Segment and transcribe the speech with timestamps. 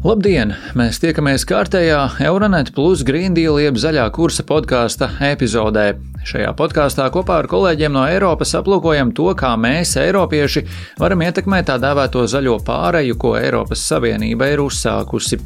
[0.00, 0.54] Labdien!
[0.80, 5.90] Mēs tiekamies kārtējā Euronet Plus Green Deal jeb zaļā kursa podkāsta epizodē.
[6.24, 10.62] Šajā podkāstā kopā ar kolēģiem no Eiropas aplūkojam to, kā mēs, eiropieši,
[11.02, 15.36] varam ietekmēt tā dēvēto zaļo pāreju, ko Eiropas Savienība ir uzsākusi.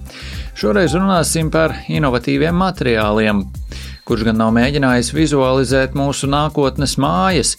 [0.54, 3.42] Šoreiz runāsim par inovatīviem materiāliem
[4.04, 7.54] kurš gan nav mēģinājis vizualizēt mūsu nākotnes mājas,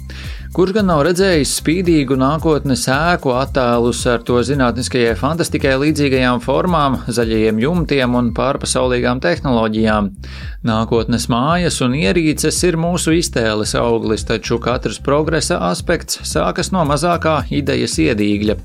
[0.55, 7.59] kurš gan nav redzējis spīdīgu nākotnes ēku attēlus ar to zinātniskajai fantastikai līdzīgajām formām, zaļajiem
[7.59, 10.07] jumtiem un pārpasaulīgām tehnoloģijām.
[10.65, 17.41] Nākotnes mājas un ierīces ir mūsu iztēles auglis, taču katrs progresa aspekts sākas no mazākā
[17.51, 18.55] idejas iedīgļa.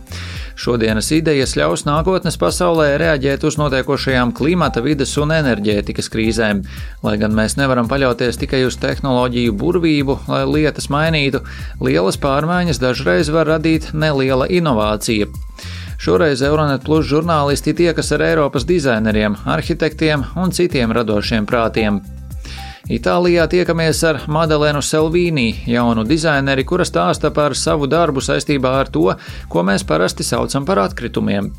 [0.60, 6.60] Šodienas idejas ļaus nākotnes pasaulē reaģēt uz notiekošajām klimata, vides un enerģētikas krīzēm.
[7.06, 11.40] Lai gan mēs nevaram paļauties tikai uz tehnoloģiju burvību, lai lietas mainītu,
[11.80, 15.28] lielas pārmaiņas dažreiz var radīt neliela inovācija.
[16.00, 22.00] Šoreiz Euronet Plus žurnālisti tiekas ar Eiropas dizaineriem, arhitektiem un citiem radošiem prātiem.
[22.88, 29.04] Itālijā tiekamies ar Madalēnu Selvīnī, jaunu dizaineri, kura stāsta par savu darbu saistībā ar to,
[29.52, 31.50] ko mēs parasti saucam par atkritumiem.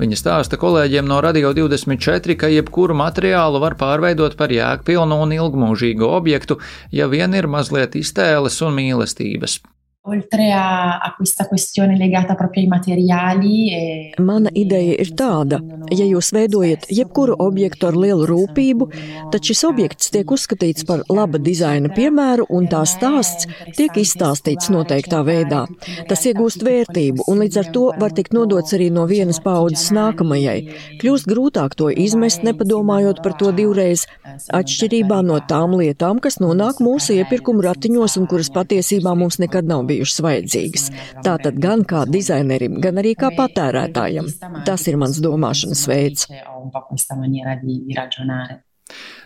[0.00, 6.10] Viņa stāsta kolēģiem no Radio 24, ka jebkuru materiālu var pārveidot par jēgpilnu un ilgmūžīgu
[6.10, 6.58] objektu,
[6.90, 9.60] ja vien ir mazliet iztēles un mīlestības.
[10.06, 13.72] Oltre a, a questa questione legata proprio ai materiali.
[13.72, 14.12] E...
[14.20, 18.90] Mana ideja ir tāda, ja jūs veidojat jebkuru objektu ar lielu rūpību,
[19.32, 25.22] tad šis objekts tiek uzskatīts par laba dizaina piemēru un tā stāsts tiek izstāstīts noteiktā
[25.24, 25.62] veidā.
[26.10, 30.58] Tas iegūst vērtību un līdz ar to var tikt nodots arī no vienas paudzes nākamajai.
[31.00, 34.04] Kļūst grūtāk to izmest, nepadomājot par to divreiz,
[34.52, 39.80] atšķirībā no tām lietām, kas nonāk mūsu iepirkumu ratiņos un kuras patiesībā mums nekad nav
[39.88, 40.86] bijušas bijušas vajadzīgas.
[41.24, 44.30] Tātad gan kā dizainerim, gan arī kā patērētājam.
[44.68, 46.28] Tas ir mans domāšanas veids.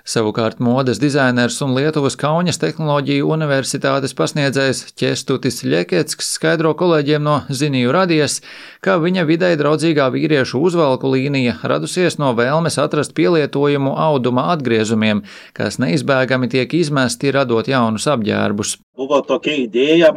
[0.09, 7.93] Savukārt modes dizainers un Lietuvas Kaunas Tehnoloģiju universitātes pasniedzējs Čestutis Ļeketsks skaidro kolēģiem no Ziniju
[7.93, 8.39] radies,
[8.81, 15.77] ka viņa videi draudzīgā vīriešu uzvalku līnija radusies no vēlmes atrast pielietojumu auduma atgriezumiem, kas
[15.83, 18.79] neizbēgami tiek izmesti radot jaunus apģērbus.
[18.99, 20.09] Buvo tokia idėja,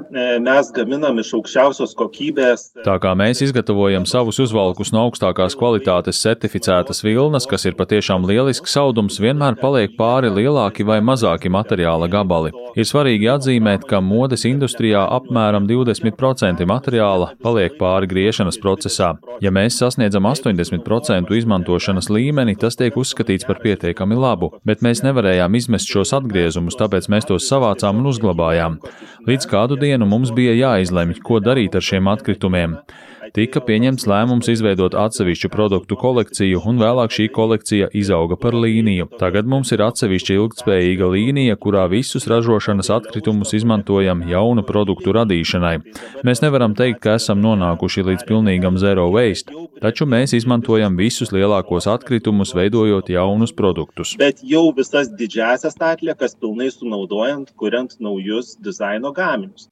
[0.42, 2.64] mes gaminam iš augščiausios kokybės.
[2.82, 8.74] Tā kā mēs izgatavojam savus uzvalkus no augstākās kvalitātes certificētas vilnas, kas ir patiešām lielisks
[8.82, 12.52] audums, vienmēr paliek pāri lielāki vai mazāki materiāla gabali.
[12.76, 19.14] Ir svarīgi atzīmēt, ka modes industrijā apmēram 20% materiāla paliek pāri griešanas procesā.
[19.44, 25.56] Ja mēs sasniedzam 80% izmantošanas līmeni, tas tiek uzskatīts par pietiekami labu, bet mēs nevarējām
[25.60, 28.82] izmest šos atgriezumus, tāpēc mēs tos savācām un uzglabājām.
[29.30, 32.80] Līdz kādu dienu mums bija jāizlemj, ko darīt ar šiem atkritumiem.
[33.32, 39.06] Tika pieņemts lēmums izveidot atsevišķu produktu kolekciju, un vēlāk šī kolekcija izauga par līniju.
[39.22, 45.78] Tagad mums ir atsevišķa ilgtspējīga līnija, kurā visus ražošanas atkritumus izmantojam jaunu produktu radīšanai.
[46.28, 51.88] Mēs nevaram teikt, ka esam nonākuši līdz pilnīgam zero waste, taču mēs izmantojam visus lielākos
[51.88, 54.18] atkritumus, veidojot jaunus produktus.
[54.20, 59.72] Bet jau visas didžiasias atliekas pilnai sunaudojant, kuriant naujus dizaino gaminius.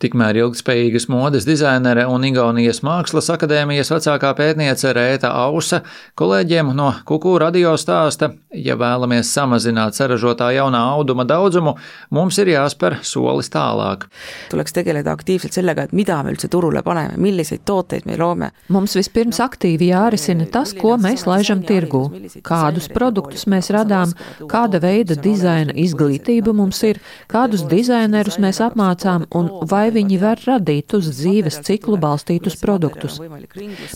[0.00, 5.80] Tikmēr ilgspējīgas modes dizainere un Igaunijas Mākslas akadēmijas vecākā pētniece Rēta Ausa
[6.20, 11.74] kolēģiem no Kuku radio stāsta, ja vēlamies samazināt saražotā jaunā auduma daudzumu,
[12.12, 14.04] mums ir jāspēr solis tālāk.
[14.50, 18.50] tuleks tegeleda aktiivselt sellega, et mida me üldse turule paneme, milliseid tooteid me loome.
[18.68, 22.04] Mums vispirms aktīvi jārisina tas, ko mēs laižam tirgū,
[22.44, 24.12] kādus produktus mēs radām,
[24.46, 30.40] kāda veida dizaina izglītība mums ir, kādus dizainerus mēs apmācām un vai vai viņi var
[30.46, 32.89] radīt uz dzīves ciklu balstītus produktus.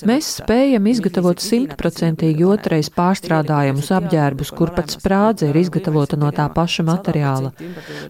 [0.09, 6.87] Mēs spējam izgatavot simtprocentīgi otrais pārstrādājumus apģērbus, kur pat sprādze ir izgatavota no tā paša
[6.87, 7.53] materiāla.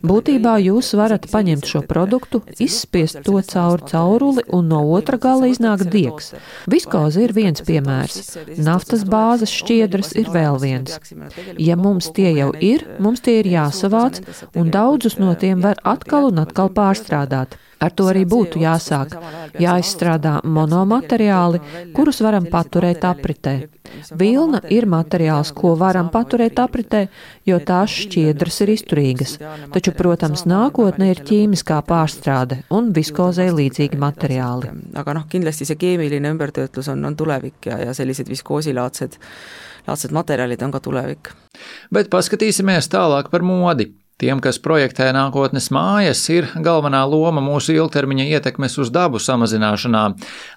[0.05, 5.87] Būtībā jūs varat paņemt šo produktu, izspiest to cauri cauruli un no otra gala iznāk
[5.91, 6.33] diegs.
[6.71, 8.37] Viskoze ir viens piemērs,
[8.69, 10.99] naftas bāzes šķiedras ir vēl viens.
[11.59, 14.21] Ja mums tie jau ir, mums tie ir jāsavāc,
[14.59, 17.59] un daudzus no tiem var atkal un atkal pārstrādāt.
[17.83, 19.17] Ar to arī būtu jāsāk.
[19.61, 21.61] Jāizstrādā monomateriāli,
[21.97, 23.55] kurus varam paturēt apritē.
[24.19, 27.05] Vilna ir materiāls, ko varam paturēt apritē,
[27.47, 29.37] jo tās šķiedras ir izturīgas.
[29.75, 34.73] Taču, protams, nākotne ir ķīmiskā pārstrāde un viskozei līdzīgi materiāli.
[34.95, 39.19] aga noh, kindlasti see keemiline ümbertöötlus on, on tulevik ja, ja sellised viskoosilaadsed
[39.87, 41.33] laadsed materjalid on ka tulevik.
[41.93, 43.91] Bet paskatīsimies tālāk par modi.
[44.23, 50.05] Tiem, kas projektē nākotnes mājas, ir galvenā loma mūsu ilgtermiņa ietekmes uz dabu samazināšanā.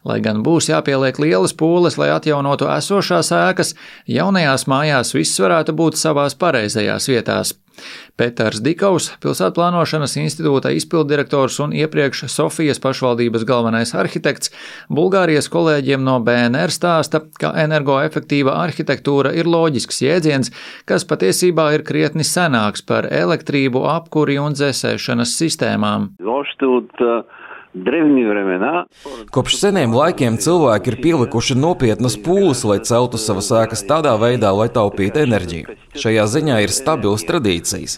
[0.05, 3.73] Lai gan būs jāpieliek lielas pūles, lai atjaunotu esošās ēkas,
[4.05, 7.57] jaunajās mājās viss varētu būt savās pareizajās vietās.
[8.17, 14.51] Pēters Dikaus, pilsētplānošanas institūta izpildirektors un iepriekš Sofijas pašvaldības galvenais arhitekts,
[14.89, 20.53] Bulgārijas kolēģiem no BNR stāsta, ka energoefektīva arhitektūra ir loģisks jēdziens,
[20.89, 26.13] kas patiesībā ir krietni senāks par elektrību, apkuri un dzēsēšanas sistēmām.
[26.23, 27.36] Loštūt, uh
[29.33, 34.67] Kopš seniem laikiem cilvēki ir pielikuši nopietnas pūles, lai celtu savas ēkas tādā veidā, lai
[34.73, 35.75] taupītu enerģiju.
[35.97, 37.97] Šajā ziņā ir stabilas tradīcijas.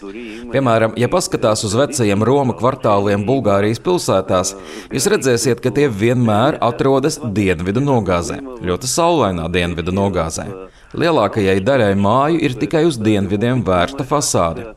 [0.52, 4.54] Piemēram, ja paskatās uz vecajiem Roma kvartāliem Bulgārijas pilsētās,
[4.90, 10.48] jūs redzēsiet, ka tie vienmēr atrodas dienvidu nogāzē, ļoti saulainā dienvidu nogāzē.
[10.90, 14.72] Lielākajai daļai māju ir tikai uz dienvidiem vērsta fasāde.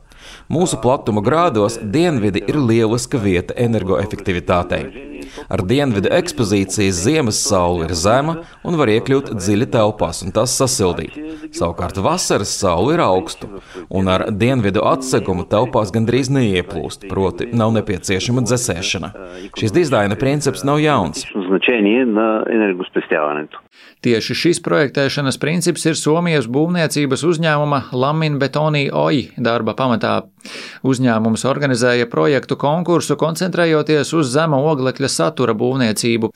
[0.52, 5.23] Mūsu platuma grādos dienvidi ir lieliska vieta energoefektivitātei.
[5.48, 11.16] Ar dienvidu ekspozīcijas ziemas saule ir zema un var iekļūt dziļi telpās un tās sasildīt.
[11.54, 13.50] Savukārt vasaras saule ir augstu,
[13.90, 19.12] un ar dienvidu atsegumu telpās gandrīz neieplūst, proti nav nepieciešama dzēsēšana.
[19.58, 21.26] Šis dizaina princips nav jauns.
[24.04, 30.26] Tieši šis projektēšanas princips ir Somijas būvniecības uzņēmuma Lamin Betonī Oi darba pamatā.
[30.84, 36.30] Uzņēmums organizēja projektu konkursu, koncentrējoties uz zema oglekļa satura būvniecību.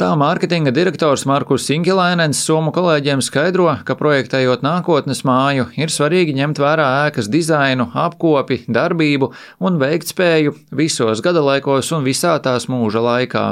[0.00, 6.60] Tā mārketinga direktors Markus Sinkilainens Somu kolēģiem skaidro, ka projektējot nākotnes māju, ir svarīgi ņemt
[6.62, 9.30] vērā ēkas dizainu, apkopi, darbību
[9.64, 13.46] un veiktspēju visos gadalaikos un visā tās mūža laikā.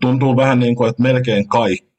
[0.00, 1.89] Tuntuu vähän niin kuin, että melkein kaikki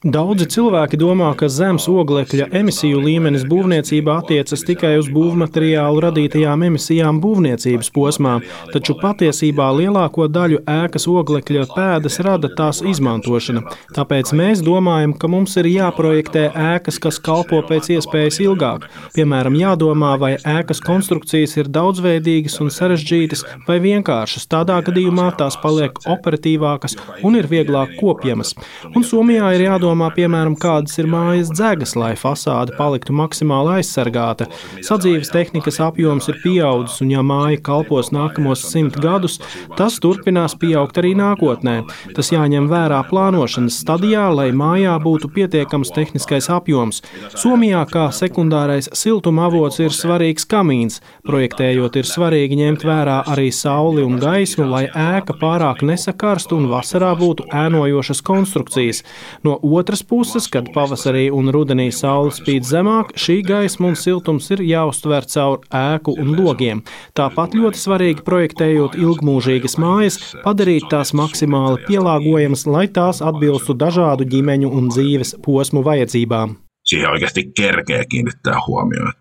[0.00, 7.18] Daudzi cilvēki domā, ka zemes oglekļa emisiju līmenis būvniecībā attiecas tikai uz būvmateriālu radītajām emisijām
[7.20, 8.34] būvniecības posmā,
[8.72, 13.62] taču patiesībā lielāko daļu ēkas oglekļa pēdas rada tās izmantošana.
[13.96, 18.88] Tāpēc mēs domājam, ka mums ir jāprojektē ēkas, kas kalpo pēc iespējas ilgāk.
[19.16, 24.48] Piemēram, jādomā, vai ēkas konstrukcijas ir daudzveidīgas un sarežģītas vai vienkāršas.
[24.48, 28.56] Tādā gadījumā tās paliek operatīvākas un ir vieglāk kopjamas.
[28.92, 34.48] Un Somijā ir jādomā, piemēram, kādas ir mājas dzegas, lai fasāde paliktu maksimāli aizsargāta.
[34.82, 39.36] Sadzīves tehnikas apjoms ir pieaudzis, un ja māja kalpos nākamos simt gadus,
[39.78, 41.76] tas turpinās pieaugt arī nākotnē.
[42.16, 46.98] Tas jāņem vērā plānošanas stadijā, lai mājā būtu pietiekams tehniskais apjoms.
[47.38, 50.98] Somijā kā sekundārais siltuma avots ir svarīgs kamīns.
[51.30, 57.14] Projektējot, ir svarīgi ņemt vērā arī sauli un gaismu, lai ēka pārāk nesakarstu un vasarā
[57.22, 59.06] būtu ēnojošas konstrukcijas.
[59.44, 64.64] No otras puses, kad pavasarī un rudenī saule spīd zemāk, šī gaisma un siltums ir
[64.66, 66.82] jāuztver caur ēku un logiem.
[67.18, 74.72] Tāpat ļoti svarīgi projektējot ilgmūžīgas mājas, padarīt tās maksimāli pielāgojamas, lai tās atbilstu dažādu ģimeņu
[74.72, 76.58] un dzīves posmu vajadzībām.
[76.90, 79.12] Siihen oikeasti kerkeä kiinnittää huomioon.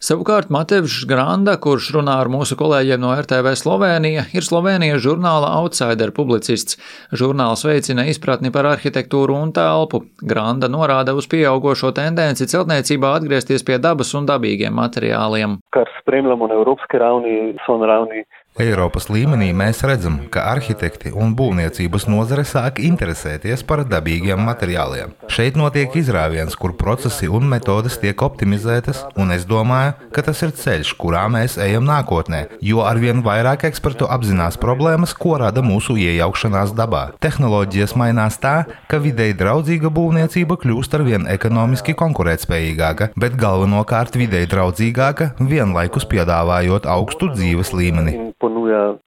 [0.00, 6.12] Savukārt Matevs Granda, kurš runā ar mūsu kolēģiem no RTV Slovenija, ir Slovenijas žurnāla Outsider
[6.16, 6.78] publicists.
[7.12, 10.02] Žurnāls veicina izpratni par arhitektūru un telpu.
[10.22, 15.60] Granda norāda uz pieaugošo tendenci celtniecībā atgriezties pie dabas un dabīgiem materiāliem.
[15.76, 18.24] Kar spremljamo na evropski ravni, so na ravni
[18.60, 25.14] Eiropas līmenī mēs redzam, ka arhitekti un būvniecības nozare sāk interesēties par dabīgiem materiāliem.
[25.32, 30.52] Šeit notiek izrāviens, kur procesi un metodes tiek optimizētas, un es domāju, ka tas ir
[30.60, 36.76] ceļš, kurā mēs ejam nākotnē, jo arvien vairāk ekspertu apzinās problēmas, ko rada mūsu iejaukšanās
[36.76, 37.06] dabā.
[37.24, 45.32] Tehnoloģijas mainās tā, ka videi draudzīga būvniecība kļūst arvien ekonomiski konkurētspējīgāka, bet galvenokārt videi draudzīgāka,
[45.40, 48.18] vienlaikus piedāvājot augstu dzīves līmeni
[48.60, 48.98] 入了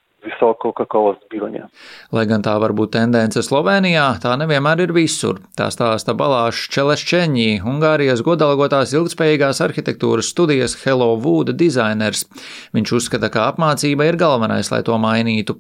[0.44, 1.68] visoko kakovost bivanja.
[2.12, 5.40] Lai gan tā var būt tendence Slovenijā, tā nevienmēr ir visur.
[5.58, 12.26] Tā stāsta Balāšs Čelešķeņī, Ungārijas godalgotās ilgspējīgās arhitektūras studijas Hello Wood dizainers.
[12.76, 15.58] Viņš uzskata, ka apmācība ir galvenais, lai to mainītu.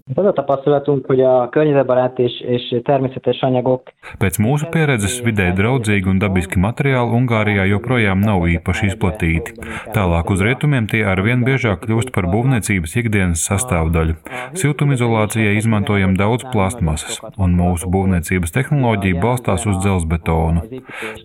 [4.20, 9.58] Pēc mūsu pieredzes vidē draudzīgi un dabiski materiāli Ungārijā joprojām nav īpaši izplatīti.
[9.96, 14.18] Tālāk uz rietumiem tie arvien biežāk kļūst par būvniecības ikdienas sastāvdaļu.
[14.74, 20.64] Siltumizolācijai izmantojam daudz plastmasas, un mūsu būvniecības tehnoloģija balstās uz dzelzbetonu.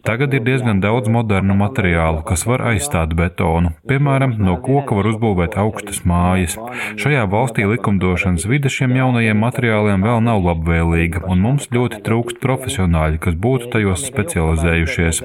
[0.04, 3.72] Tagad ir diezgan daudz modernu materiālu, kas var aizstāt betonu.
[3.88, 6.58] Piemēram, no koka var uzbūvēt augstas mājas.
[7.00, 13.22] Šajā valstī likumdošanas vide šiem jaunajiem materiāliem vēl nav labvēlīga, un mums ļoti trūkst profesionāļi,
[13.24, 15.22] kas būtu tajos specializējušies.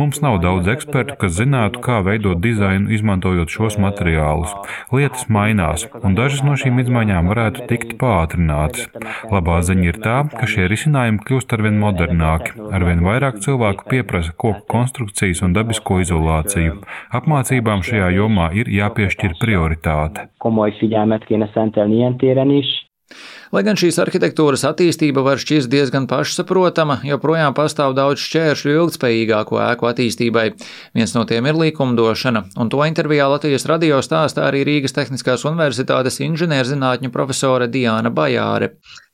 [0.00, 4.50] Mums nav daudz ekspertu, kas zinātu, kā veidot dizainu, izmantojot šos materiālus.
[4.90, 8.88] Lietas mainās, un dažas no šīm izmaiņām varētu tikt pātrinātas.
[9.32, 14.64] Labā ziņa ir tā, ka šie risinājumi kļūst arvien modernāki, arvien vairāk cilvēku pieprasa koku
[14.74, 16.80] konstrukcijas un dabisko izolāciju.
[17.18, 20.28] Apmācībām šajā jomā ir jāpiešķir prioritāte.
[20.42, 22.70] Komoly figyelmet kéne szentelni ilyen téren is.
[23.52, 29.88] Lai gan šīs arhitektūras attīstība var šķist diezgan pašsaprotama, joprojām pastāv daudz šķēršļu ilgspējīgāko ēku
[29.90, 30.44] attīstībai.
[30.96, 36.16] Viens no tiem ir likumdošana, un to intervijā Latvijas radio stāstā arī Rīgas Tehniskās Universitātes
[36.24, 38.70] inženierzinātņu profesore Diana Bajāre.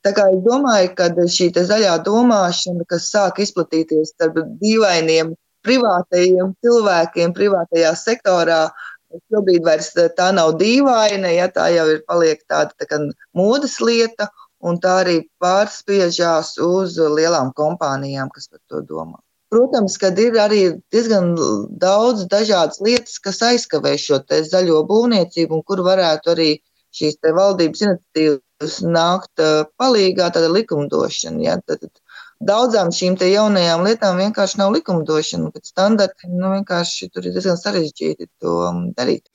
[0.07, 5.35] Tā kā es domāju, ka šī zaļā domāšana, kas sāk izplatīties starp dīvainiem
[5.67, 8.69] privātajiem cilvēkiem privātajā sektorā,
[9.33, 12.99] Šobrīd vairs eh, tā nav dīvaina, ja tā jau ir paliek tāda tā kā
[13.37, 14.29] modes lieta,
[14.61, 19.21] un tā arī pārspiežās uz lielām kompānijām, kas par to domā.
[19.49, 20.61] Protams, ka ir arī
[20.93, 21.31] diezgan
[21.81, 26.51] daudz dažādas lietas, kas aizkavē šo zaļo būvniecību, un kur varētu arī
[26.99, 31.41] šīs valdības iniciatīvas nākt eh, palīgā, tāda likumdošana.
[31.47, 31.57] Ja?
[31.65, 32.05] Tad, tad
[32.39, 35.51] daudzām šīm jaunajām lietām vienkārši nav likumdošana.
[35.55, 39.27] Pēc standartiem nu, vienkārši tur ir diezgan sarežģīti to um, darīt.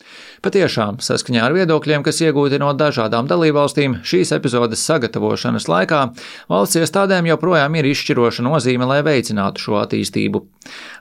[0.45, 6.03] Patiešām, saskaņā ar viedokļiem, kas iegūti no dažādām dalībvalstīm, šīs epizodes sagatavošanas laikā
[6.51, 10.45] valsts iestādēm joprojām ir izšķiroša nozīme, lai veicinātu šo attīstību.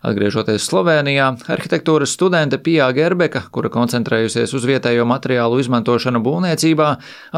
[0.03, 6.89] Atgriežoties Slovenijā, arhitektūras studente Pijā Gerbeka, kura koncentrējusies uz vietējo materiālu izmantošanu būvniecībā,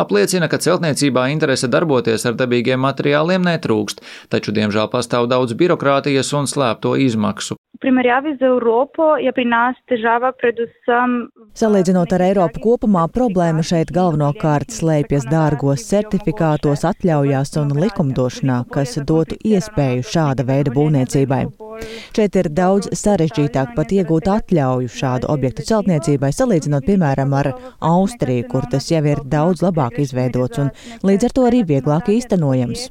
[0.00, 4.00] apliecina, ka celtniecībā interese darboties ar dabīgiem materiāliem netrūkst,
[4.32, 10.32] taču diemžēl pastāv daudz birokrātijas un slēpto izmaksu primerjavi z Evropo je pri nas težava
[10.38, 11.16] predvsem.
[11.58, 19.38] Salīdzinot ar Eiropu kopumā, problēma šeit galvenokārt slēpjas dārgos certifikātos, atļaujās un likumdošanā, kas dotu
[19.44, 21.44] iespēju šāda veida būvniecībai.
[22.14, 27.50] Šeit ir daudz sarežģītāk pat iegūt atļauju šādu objektu celtniecībai, salīdzinot, piemēram, ar
[27.82, 30.70] Austriju, kur tas jau ir daudz labāk izveidots un
[31.02, 32.86] līdz ar to arī vieglāk īstenojams.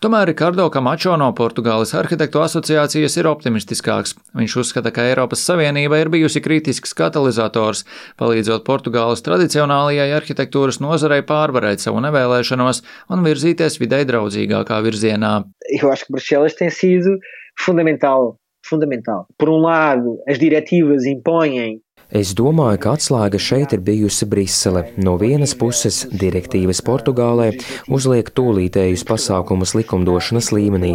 [0.00, 4.14] Tomēr Ricardo Camacho no Portugāles arhitektu asociācijas asociācijas ir optimistiskāks.
[4.38, 7.84] Viņš uzskata, ka Eiropas Savienība ir bijusi kritisks katalizators,
[8.20, 15.42] palīdzot Portugāles tradicionālajai arhitektūras nozarei pārvarēt savu nevēlēšanos un virzīties videi draudzīgākā virzienā.
[15.80, 17.18] Eu acho que Bruxelas tem sido
[17.58, 19.26] fundamental fundamental.
[19.36, 21.81] Por um lado, as diretivas impõem
[22.12, 24.82] Es domāju, ka atslēga šeit ir bijusi Brisele.
[25.00, 27.46] No vienas puses, direktīvas Portugālē
[27.88, 30.90] uzliek tūlītējus pasākumus likumdošanas līmenī,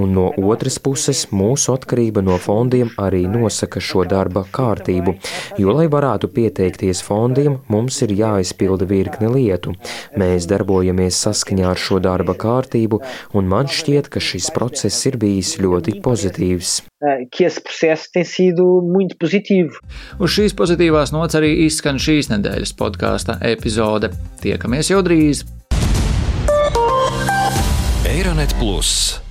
[0.00, 5.18] un no otras puses, mūsu atkarība no fondiem arī nosaka šo darba kārtību,
[5.60, 9.76] jo, lai varētu pieteikties fondiem, mums ir jāizpilda virkne lietu.
[10.16, 13.02] Mēs darbojamies saskaņā ar šo darba kārtību,
[13.36, 16.78] un man šķiet, ka šis process ir bijis ļoti pozitīvs.
[17.30, 19.76] Que esse processo tem sido muito positivo.
[20.18, 24.12] Uz šīs pozitīvās nots arī izskan šīs nedēļas podkāsta epizode.
[24.44, 25.44] Tiekamies jau drīz!
[28.08, 29.23] Eironet Plus